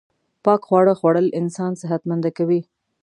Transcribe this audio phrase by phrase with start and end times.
[0.43, 2.61] پاک خواړه خوړل انسان صحت منده کوی